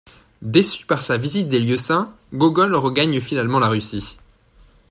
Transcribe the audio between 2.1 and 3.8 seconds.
Gogol regagne finalement la